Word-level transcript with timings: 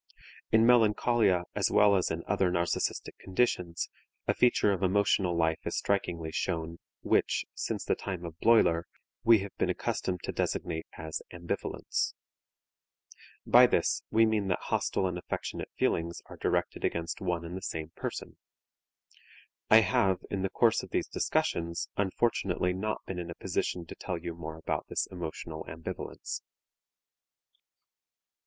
In 0.51 0.65
melancholia 0.65 1.43
as 1.53 1.69
well 1.69 1.95
as 1.95 2.09
in 2.09 2.23
other 2.25 2.49
narcistic 2.49 3.19
conditions 3.19 3.87
a 4.27 4.33
feature 4.33 4.71
of 4.73 4.81
emotional 4.81 5.37
life 5.37 5.59
is 5.63 5.77
strikingly 5.77 6.31
shown 6.31 6.79
which, 7.01 7.45
since 7.53 7.85
the 7.85 7.93
time 7.93 8.25
of 8.25 8.33
Bleuler, 8.39 8.85
we 9.23 9.41
have 9.45 9.55
been 9.59 9.69
accustomed 9.69 10.23
to 10.23 10.31
designate 10.31 10.87
as 10.97 11.21
ambivalence. 11.31 12.15
By 13.45 13.67
this 13.67 14.01
we 14.09 14.25
mean 14.25 14.47
that 14.47 14.57
hostile 14.73 15.05
and 15.05 15.19
affectionate 15.19 15.69
feelings 15.77 16.19
are 16.25 16.37
directed 16.37 16.83
against 16.83 17.21
one 17.21 17.45
and 17.45 17.55
the 17.55 17.61
same 17.61 17.91
person. 17.95 18.37
I 19.69 19.81
have, 19.81 20.21
in 20.31 20.41
the 20.41 20.49
course 20.49 20.81
of 20.81 20.89
these 20.89 21.09
discussions, 21.09 21.89
unfortunately 21.95 22.73
not 22.73 23.05
been 23.05 23.19
in 23.19 23.29
a 23.29 23.35
position 23.35 23.85
to 23.85 23.93
tell 23.93 24.17
you 24.17 24.33
more 24.33 24.57
about 24.57 24.87
this 24.89 25.07
emotional 25.11 25.63
ambivalence. 25.69 26.41